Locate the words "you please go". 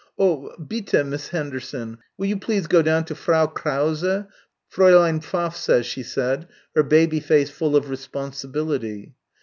2.25-2.81